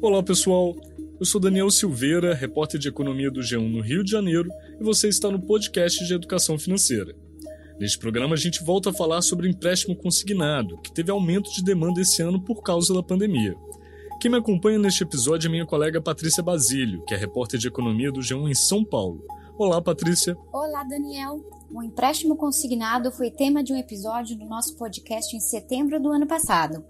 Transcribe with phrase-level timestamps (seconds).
[0.00, 0.76] Olá pessoal,
[1.18, 4.48] eu sou Daniel Silveira, repórter de economia do G1 no Rio de Janeiro,
[4.80, 7.16] e você está no podcast de educação financeira.
[7.80, 12.00] Neste programa a gente volta a falar sobre empréstimo consignado, que teve aumento de demanda
[12.00, 13.56] esse ano por causa da pandemia.
[14.20, 18.12] Quem me acompanha neste episódio é minha colega Patrícia Basílio, que é repórter de economia
[18.12, 19.24] do G1 em São Paulo.
[19.58, 20.38] Olá, Patrícia.
[20.52, 21.44] Olá, Daniel.
[21.68, 26.28] O empréstimo consignado foi tema de um episódio do nosso podcast em setembro do ano
[26.28, 26.84] passado.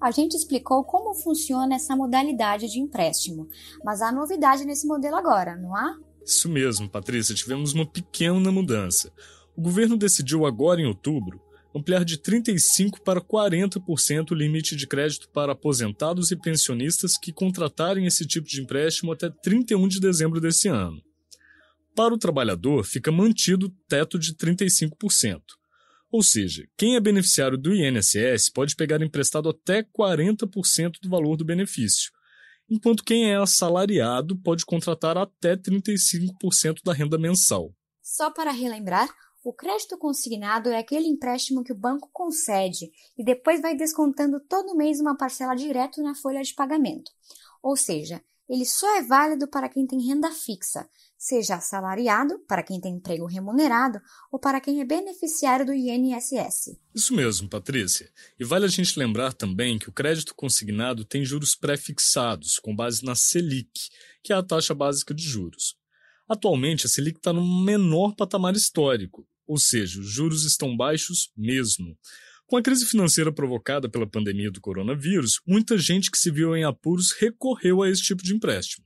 [0.00, 3.46] A gente explicou como funciona essa modalidade de empréstimo,
[3.84, 5.98] mas há novidade nesse modelo agora, não há?
[6.24, 9.12] Isso mesmo, Patrícia, tivemos uma pequena mudança.
[9.54, 11.38] O governo decidiu agora em outubro
[11.76, 18.06] ampliar de 35% para 40% o limite de crédito para aposentados e pensionistas que contratarem
[18.06, 21.02] esse tipo de empréstimo até 31 de dezembro desse ano.
[21.94, 25.40] Para o trabalhador, fica mantido o teto de 35%.
[26.10, 31.44] Ou seja, quem é beneficiário do INSS pode pegar emprestado até 40% do valor do
[31.44, 32.10] benefício,
[32.68, 37.72] enquanto quem é assalariado pode contratar até 35% da renda mensal.
[38.02, 39.08] Só para relembrar,
[39.44, 44.76] o crédito consignado é aquele empréstimo que o banco concede e depois vai descontando todo
[44.76, 47.12] mês uma parcela direto na folha de pagamento.
[47.62, 52.80] Ou seja, ele só é válido para quem tem renda fixa, seja assalariado, para quem
[52.80, 53.98] tem emprego remunerado,
[54.30, 56.76] ou para quem é beneficiário do INSS.
[56.94, 58.10] Isso mesmo, Patrícia.
[58.38, 63.04] E vale a gente lembrar também que o crédito consignado tem juros pré-fixados, com base
[63.04, 63.88] na Selic,
[64.22, 65.76] que é a taxa básica de juros.
[66.28, 71.98] Atualmente, a Selic está no menor patamar histórico, ou seja, os juros estão baixos mesmo.
[72.46, 76.62] Com a crise financeira provocada pela pandemia do coronavírus, muita gente que se viu em
[76.62, 78.84] apuros recorreu a esse tipo de empréstimo.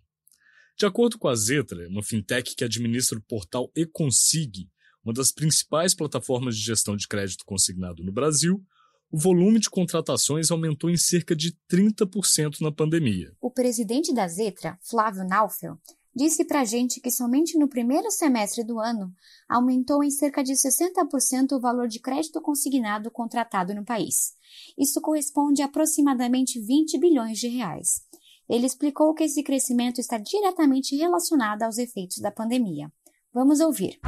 [0.78, 4.70] De acordo com a Zetra, uma fintech que administra o portal Econsig,
[5.04, 8.64] uma das principais plataformas de gestão de crédito consignado no Brasil,
[9.10, 13.32] o volume de contratações aumentou em cerca de 30% na pandemia.
[13.40, 15.78] O presidente da Zetra, Flávio Naufel,
[16.18, 19.14] disse para a gente que somente no primeiro semestre do ano
[19.48, 24.34] aumentou em cerca de 60% o valor de crédito consignado contratado no país.
[24.76, 28.02] Isso corresponde a aproximadamente 20 bilhões de reais.
[28.48, 32.92] Ele explicou que esse crescimento está diretamente relacionado aos efeitos da pandemia.
[33.32, 34.00] Vamos ouvir.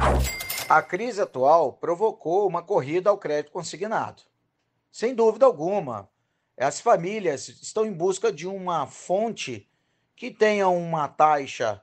[0.67, 4.23] A crise atual provocou uma corrida ao crédito consignado.
[4.91, 6.09] Sem dúvida alguma,
[6.57, 9.69] as famílias estão em busca de uma fonte
[10.13, 11.81] que tenha uma taxa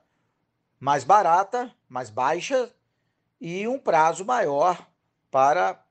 [0.79, 2.71] mais barata, mais baixa
[3.39, 4.87] e um prazo maior
[5.29, 5.83] para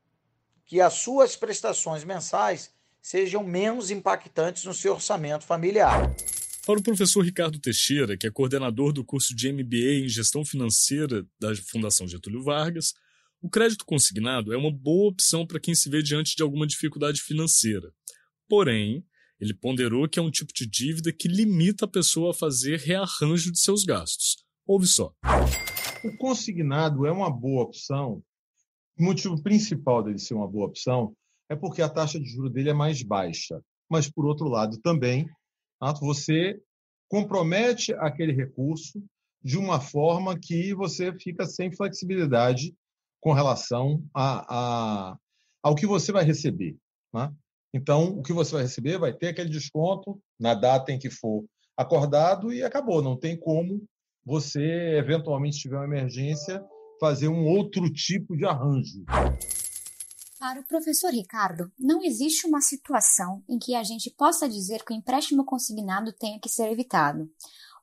[0.64, 6.14] que as suas prestações mensais sejam menos impactantes no seu orçamento familiar.
[6.66, 11.26] Para o professor Ricardo Teixeira, que é coordenador do curso de MBA em Gestão Financeira
[11.40, 12.92] da Fundação Getúlio Vargas,
[13.40, 17.22] o crédito consignado é uma boa opção para quem se vê diante de alguma dificuldade
[17.22, 17.90] financeira.
[18.48, 19.04] Porém,
[19.40, 23.52] ele ponderou que é um tipo de dívida que limita a pessoa a fazer rearranjo
[23.52, 24.47] de seus gastos.
[24.68, 25.14] Ouve só.
[26.04, 28.22] O consignado é uma boa opção.
[28.98, 31.16] O motivo principal dele ser uma boa opção
[31.48, 33.62] é porque a taxa de juros dele é mais baixa.
[33.88, 35.26] Mas, por outro lado, também,
[35.80, 36.60] tá, você
[37.08, 39.02] compromete aquele recurso
[39.42, 42.74] de uma forma que você fica sem flexibilidade
[43.22, 45.18] com relação a, a,
[45.62, 46.76] ao que você vai receber.
[47.14, 47.32] Né?
[47.72, 51.46] Então, o que você vai receber vai ter aquele desconto na data em que for
[51.74, 53.00] acordado e acabou.
[53.00, 53.88] Não tem como
[54.28, 56.62] você, eventualmente, se tiver uma emergência,
[57.00, 59.02] fazer um outro tipo de arranjo.
[60.38, 64.92] Para o professor Ricardo, não existe uma situação em que a gente possa dizer que
[64.92, 67.26] o empréstimo consignado tenha que ser evitado.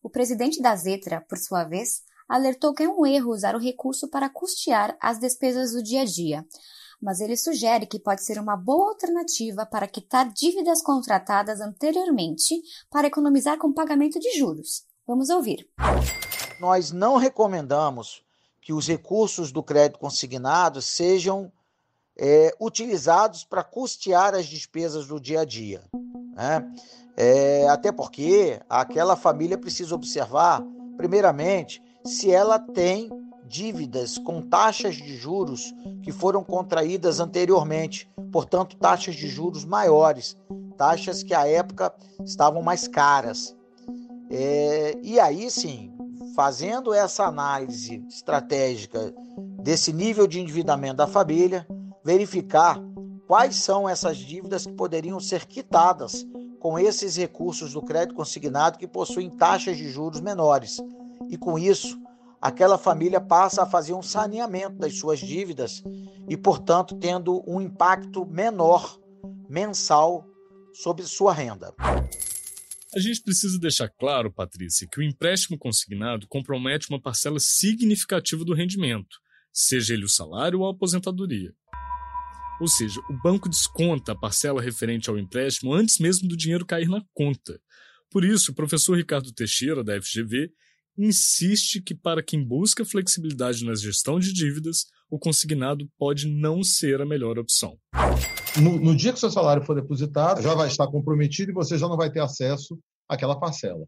[0.04, 4.08] O presidente da Zetra, por sua vez, alertou que é um erro usar o recurso
[4.08, 6.46] para custear as despesas do dia a dia,
[7.02, 12.62] mas ele sugere que pode ser uma boa alternativa para quitar dívidas contratadas anteriormente
[12.92, 14.84] para economizar com pagamento de juros.
[15.08, 15.68] Vamos ouvir
[16.60, 18.24] nós não recomendamos
[18.62, 21.52] que os recursos do crédito consignado sejam
[22.18, 25.84] é, utilizados para custear as despesas do dia a dia.
[26.34, 26.74] Né?
[27.16, 30.64] É, até porque aquela família precisa observar,
[30.98, 33.10] primeiramente, se ela tem
[33.46, 35.74] dívidas com taxas de juros
[36.04, 40.36] que foram contraídas anteriormente, portanto, taxas de juros maiores,
[40.78, 41.94] taxas que à época
[42.24, 43.56] estavam mais caras.
[44.30, 45.95] É, e aí sim,
[46.36, 49.14] fazendo essa análise estratégica
[49.64, 51.66] desse nível de endividamento da família,
[52.04, 52.80] verificar
[53.26, 56.26] quais são essas dívidas que poderiam ser quitadas
[56.60, 60.78] com esses recursos do crédito consignado que possuem taxas de juros menores.
[61.30, 61.98] E com isso,
[62.42, 65.84] aquela família passa a fazer um saneamento das suas dívidas
[66.28, 69.00] e, portanto, tendo um impacto menor
[69.48, 70.26] mensal
[70.74, 71.74] sobre sua renda.
[72.96, 78.54] A gente precisa deixar claro, Patrícia, que o empréstimo consignado compromete uma parcela significativa do
[78.54, 79.18] rendimento,
[79.52, 81.54] seja ele o salário ou a aposentadoria.
[82.62, 86.88] Ou seja, o banco desconta a parcela referente ao empréstimo antes mesmo do dinheiro cair
[86.88, 87.60] na conta.
[88.10, 90.50] Por isso, o professor Ricardo Teixeira, da FGV,
[90.98, 97.02] insiste que, para quem busca flexibilidade na gestão de dívidas, o consignado pode não ser
[97.02, 97.78] a melhor opção.
[98.62, 101.88] No, no dia que seu salário for depositado, já vai estar comprometido e você já
[101.88, 103.86] não vai ter acesso àquela parcela.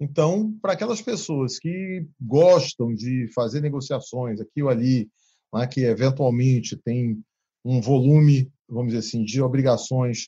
[0.00, 5.08] Então, para aquelas pessoas que gostam de fazer negociações aqui ou ali,
[5.52, 7.22] né, que eventualmente tem
[7.64, 10.26] um volume, vamos dizer assim, de obrigações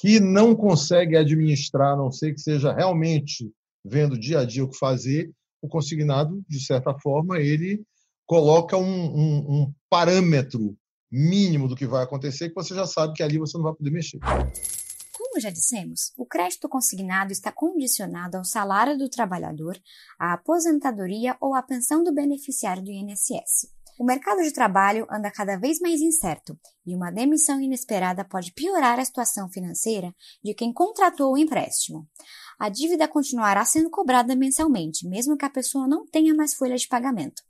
[0.00, 3.50] que não consegue administrar, a não ser que seja realmente
[3.84, 5.30] vendo dia a dia o que fazer,
[5.62, 7.82] o consignado, de certa forma, ele
[8.26, 10.76] coloca um, um, um parâmetro
[11.10, 13.90] mínimo do que vai acontecer que você já sabe que ali você não vai poder
[13.90, 14.18] mexer.
[15.16, 19.76] Como já dissemos, o crédito consignado está condicionado ao salário do trabalhador,
[20.18, 23.68] à aposentadoria ou à pensão do beneficiário do INSS.
[23.96, 28.98] O mercado de trabalho anda cada vez mais incerto e uma demissão inesperada pode piorar
[28.98, 30.12] a situação financeira
[30.42, 32.08] de quem contratou o empréstimo.
[32.58, 36.88] A dívida continuará sendo cobrada mensalmente, mesmo que a pessoa não tenha mais folha de
[36.88, 37.42] pagamento.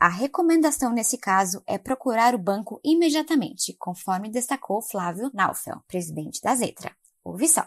[0.00, 6.54] A recomendação nesse caso é procurar o banco imediatamente, conforme destacou Flávio Naufel, presidente da
[6.54, 6.96] Zetra.
[7.22, 7.66] Ouve só.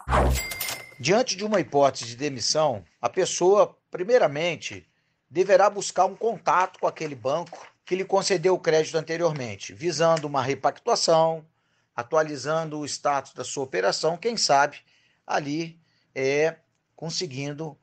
[0.98, 4.84] Diante de uma hipótese de demissão, a pessoa, primeiramente,
[5.30, 10.42] deverá buscar um contato com aquele banco que lhe concedeu o crédito anteriormente, visando uma
[10.42, 11.46] repactuação,
[11.94, 14.78] atualizando o status da sua operação, quem sabe
[15.24, 15.80] ali
[16.12, 16.56] é
[16.96, 17.78] conseguindo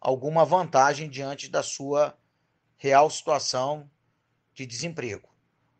[0.00, 2.18] alguma vantagem diante da sua
[2.82, 3.88] real situação
[4.52, 5.28] de desemprego.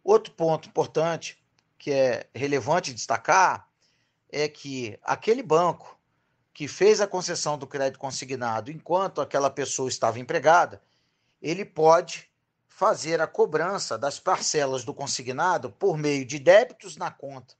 [0.04, 1.36] Outro ponto importante
[1.76, 3.68] que é relevante destacar
[4.28, 5.98] é que aquele banco
[6.54, 10.80] que fez a concessão do crédito consignado enquanto aquela pessoa estava empregada,
[11.40, 12.30] ele pode
[12.68, 17.56] fazer a cobrança das parcelas do consignado por meio de débitos na conta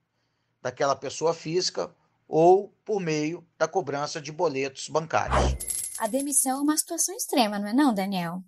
[0.63, 1.93] daquela pessoa física
[2.29, 5.57] ou por meio da cobrança de boletos bancários.
[5.99, 8.45] A demissão é uma situação extrema, não é não, Daniel?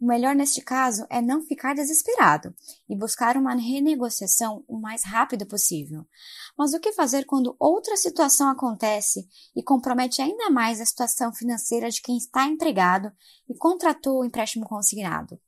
[0.00, 2.54] O melhor neste caso é não ficar desesperado
[2.88, 6.06] e buscar uma renegociação o mais rápido possível.
[6.56, 11.90] Mas o que fazer quando outra situação acontece e compromete ainda mais a situação financeira
[11.90, 13.10] de quem está empregado
[13.48, 15.38] e contratou o empréstimo consignado?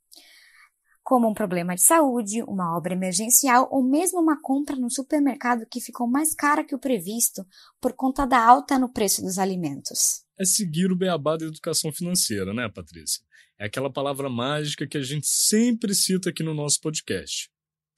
[1.10, 5.80] como um problema de saúde, uma obra emergencial ou mesmo uma compra no supermercado que
[5.80, 7.44] ficou mais cara que o previsto
[7.80, 10.24] por conta da alta no preço dos alimentos.
[10.40, 13.22] É seguir o beabá da educação financeira, né, Patrícia?
[13.58, 17.50] É aquela palavra mágica que a gente sempre cita aqui no nosso podcast: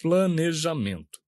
[0.02, 1.20] planejamento.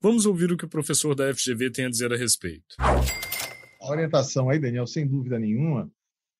[0.00, 2.74] Vamos ouvir o que o professor da FGV tem a dizer a respeito.
[2.78, 5.92] A orientação aí, Daniel, sem dúvida nenhuma,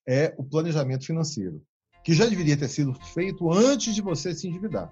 [0.08, 1.62] é o planejamento financeiro
[2.02, 4.90] que já deveria ter sido feito antes de você se endividar.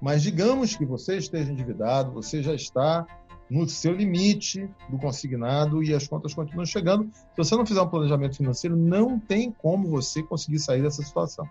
[0.00, 3.06] Mas digamos que você esteja endividado, você já está
[3.50, 7.10] no seu limite do consignado e as contas continuam chegando.
[7.12, 11.48] Se você não fizer um planejamento financeiro, não tem como você conseguir sair dessa situação.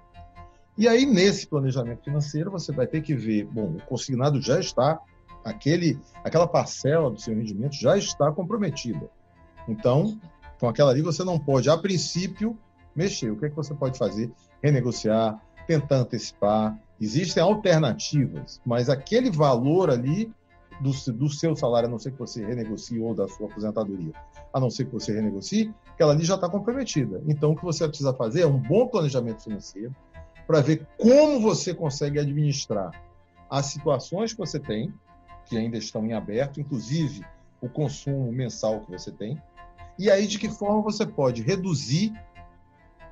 [0.77, 4.99] E aí, nesse planejamento financeiro, você vai ter que ver, bom, o consignado já está,
[5.43, 9.09] aquele, aquela parcela do seu rendimento já está comprometida.
[9.67, 10.17] Então,
[10.57, 12.57] com aquela ali, você não pode, a princípio,
[12.95, 13.29] mexer.
[13.29, 14.31] O que, é que você pode fazer?
[14.61, 16.77] renegociar, tentar antecipar.
[16.99, 20.31] Existem alternativas, mas aquele valor ali
[20.79, 24.13] do, do seu salário, a não ser que você renegocie, ou da sua aposentadoria,
[24.53, 27.21] a não ser que você renegocie, aquela ali já está comprometida.
[27.27, 29.93] Então, o que você precisa fazer é um bom planejamento financeiro
[30.47, 32.91] para ver como você consegue administrar
[33.49, 34.93] as situações que você tem,
[35.45, 37.25] que ainda estão em aberto, inclusive
[37.61, 39.41] o consumo mensal que você tem,
[39.97, 42.13] e aí de que forma você pode reduzir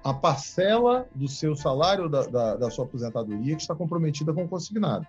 [0.03, 4.47] a parcela do seu salário da, da, da sua aposentadoria que está comprometida com o
[4.47, 5.05] consignado,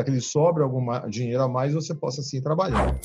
[0.00, 2.98] para que lhe sobre algum dinheiro a mais você possa assim trabalhar.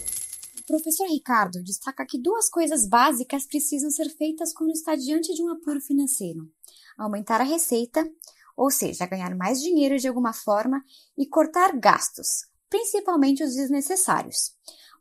[0.58, 5.44] O professor Ricardo destaca que duas coisas básicas precisam ser feitas quando está diante de
[5.44, 6.50] um apuro financeiro:
[6.98, 8.10] aumentar a receita,
[8.56, 10.82] ou seja, ganhar mais dinheiro de alguma forma,
[11.18, 14.54] e cortar gastos, principalmente os desnecessários.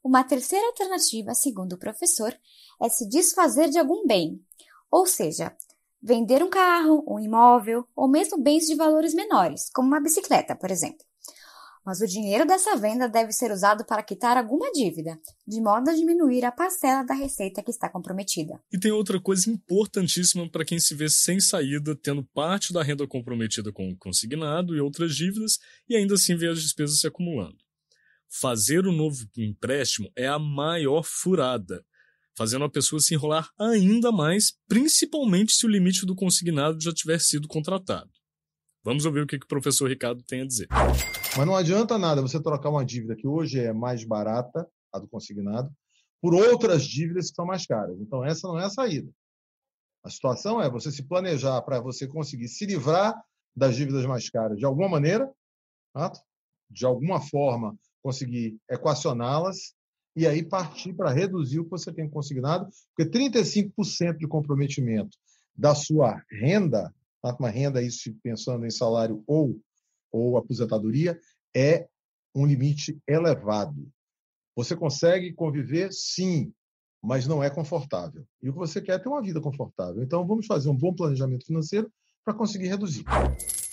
[0.02, 2.36] Uma terceira alternativa, segundo o professor,
[2.82, 4.44] é se desfazer de algum bem,
[4.90, 5.56] ou seja,
[6.02, 10.72] vender um carro, um imóvel ou mesmo bens de valores menores, como uma bicicleta, por
[10.72, 11.06] exemplo.
[11.84, 15.94] Mas o dinheiro dessa venda deve ser usado para quitar alguma dívida, de modo a
[15.94, 18.60] diminuir a parcela da receita que está comprometida.
[18.72, 23.06] E tem outra coisa importantíssima para quem se vê sem saída, tendo parte da renda
[23.06, 27.58] comprometida com o consignado e outras dívidas, e ainda assim vê as despesas se acumulando.
[28.28, 31.84] Fazer o um novo empréstimo é a maior furada
[32.36, 37.20] fazendo a pessoa se enrolar ainda mais, principalmente se o limite do consignado já tiver
[37.20, 38.10] sido contratado.
[38.84, 40.68] Vamos ouvir o que, que o professor Ricardo tem a dizer.
[40.70, 45.08] Mas não adianta nada você trocar uma dívida que hoje é mais barata, a do
[45.08, 45.72] consignado,
[46.20, 47.98] por outras dívidas que são mais caras.
[47.98, 49.10] Então, essa não é a saída.
[50.04, 53.18] A situação é você se planejar para você conseguir se livrar
[53.56, 55.32] das dívidas mais caras de alguma maneira,
[56.70, 59.74] de alguma forma conseguir equacioná-las
[60.14, 65.16] e aí partir para reduzir o que você tem consignado, porque 35% de comprometimento
[65.56, 66.92] da sua renda
[67.32, 69.58] uma renda, isso pensando em salário ou,
[70.12, 71.18] ou aposentadoria,
[71.54, 71.88] é
[72.34, 73.88] um limite elevado.
[74.56, 76.52] Você consegue conviver, sim,
[77.02, 78.24] mas não é confortável.
[78.42, 80.02] E o que você quer é ter uma vida confortável.
[80.02, 81.90] Então, vamos fazer um bom planejamento financeiro
[82.24, 83.04] para conseguir reduzir.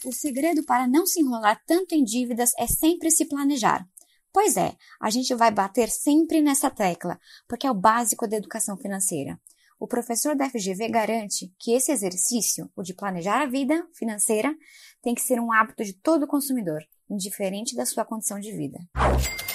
[0.03, 3.87] O segredo para não se enrolar tanto em dívidas é sempre se planejar.
[4.33, 8.77] Pois é, a gente vai bater sempre nessa tecla, porque é o básico da educação
[8.77, 9.39] financeira.
[9.81, 14.55] O professor da FGV garante que esse exercício, o de planejar a vida financeira,
[15.01, 18.77] tem que ser um hábito de todo consumidor, indiferente da sua condição de vida.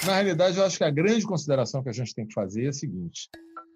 [0.05, 2.67] Na realidade, eu acho que a grande consideração que a gente tem que fazer é
[2.67, 3.29] a seguinte: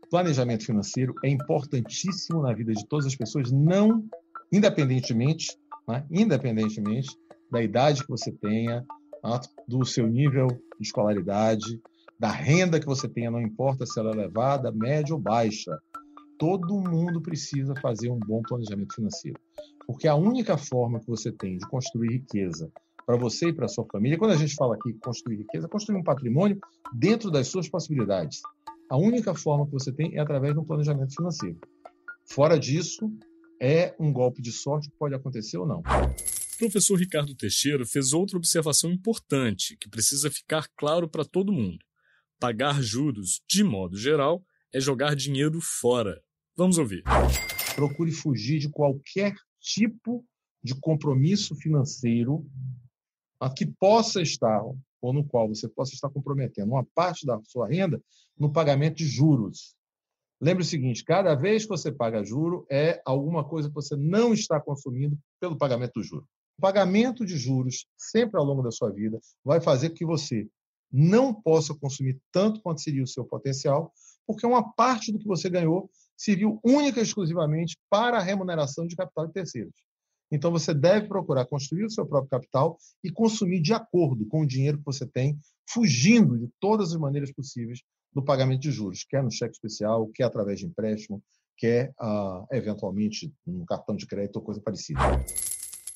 [0.10, 4.03] planejamento financeiro é importantíssimo na vida de todas as pessoas, não
[4.51, 7.17] independentemente, né, independentemente
[7.50, 8.86] da idade que você tenha,
[9.24, 11.81] né, do seu nível de escolaridade,
[12.20, 15.79] da renda que você tenha, não importa se ela é elevada, média ou baixa
[16.42, 19.40] todo mundo precisa fazer um bom planejamento financeiro.
[19.86, 22.72] Porque a única forma que você tem de construir riqueza
[23.06, 26.04] para você e para sua família, quando a gente fala aqui construir riqueza, construir um
[26.04, 26.60] patrimônio
[26.92, 28.42] dentro das suas possibilidades.
[28.90, 31.60] A única forma que você tem é através de um planejamento financeiro.
[32.26, 33.08] Fora disso,
[33.62, 35.82] é um golpe de sorte que pode acontecer ou não.
[35.82, 41.78] O professor Ricardo Teixeira fez outra observação importante que precisa ficar claro para todo mundo.
[42.40, 44.44] Pagar juros, de modo geral,
[44.74, 46.20] é jogar dinheiro fora.
[46.55, 47.03] Vamos ouvir.
[47.75, 50.25] Procure fugir de qualquer tipo
[50.63, 52.46] de compromisso financeiro
[53.55, 54.62] que possa estar
[55.01, 58.01] ou no qual você possa estar comprometendo uma parte da sua renda
[58.38, 59.75] no pagamento de juros.
[60.39, 64.34] Lembre o seguinte: cada vez que você paga juro, é alguma coisa que você não
[64.34, 66.27] está consumindo pelo pagamento do juro.
[66.58, 70.48] O pagamento de juros, sempre ao longo da sua vida, vai fazer com que você
[70.91, 73.93] não possa consumir tanto quanto seria o seu potencial,
[74.27, 75.89] porque uma parte do que você ganhou
[76.22, 79.74] serviu única e exclusivamente para a remuneração de capital de terceiros.
[80.32, 84.48] Então, você deve procurar construir o seu próprio capital e consumir de acordo com o
[84.48, 85.38] dinheiro que você tem,
[85.68, 87.80] fugindo de todas as maneiras possíveis
[88.13, 91.24] do pagamento de juros, quer no cheque especial, quer através de empréstimo,
[91.58, 95.00] quer, uh, eventualmente, um cartão de crédito ou coisa parecida.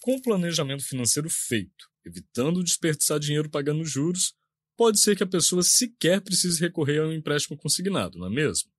[0.01, 4.33] Com o planejamento financeiro feito, evitando desperdiçar dinheiro pagando juros,
[4.77, 8.74] pode ser que a pessoa sequer precise recorrer a um empréstimo consignado, não é mesmo?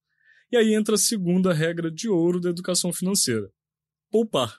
[0.50, 3.50] E aí entra a segunda regra de ouro da educação financeira:
[4.10, 4.58] poupar.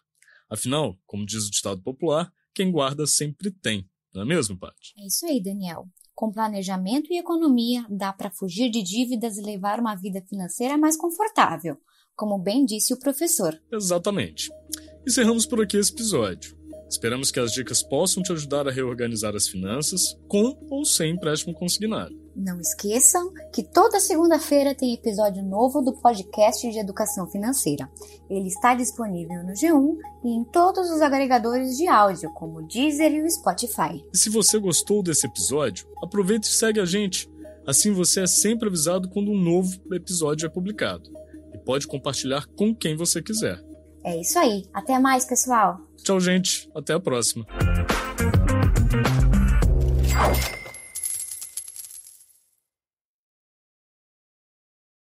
[0.49, 3.89] Afinal, como diz o ditado popular, quem guarda sempre tem.
[4.13, 4.93] Não é mesmo, Paty?
[4.97, 5.87] É isso aí, Daniel.
[6.15, 10.97] Com planejamento e economia, dá para fugir de dívidas e levar uma vida financeira mais
[10.97, 11.77] confortável,
[12.15, 13.61] como bem disse o professor.
[13.71, 14.49] Exatamente.
[15.07, 16.56] Encerramos por aqui esse episódio.
[16.89, 21.53] Esperamos que as dicas possam te ajudar a reorganizar as finanças com ou sem empréstimo
[21.53, 22.15] consignado.
[22.33, 27.89] Não esqueçam que toda segunda-feira tem episódio novo do podcast de educação financeira.
[28.29, 33.11] Ele está disponível no G1 e em todos os agregadores de áudio, como o Deezer
[33.11, 34.01] e o Spotify.
[34.13, 37.29] E se você gostou desse episódio, aproveite e segue a gente.
[37.65, 41.11] Assim você é sempre avisado quando um novo episódio é publicado.
[41.53, 43.66] E pode compartilhar com quem você quiser.
[44.07, 44.63] É isso aí.
[44.73, 45.81] Até mais, pessoal!
[46.01, 46.69] Tchau, gente.
[46.73, 47.45] Até a próxima.